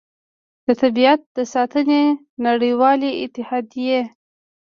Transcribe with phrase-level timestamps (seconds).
[0.65, 2.03] د طبیعت د ساتنې
[2.47, 4.01] نړیوالې اتحادیې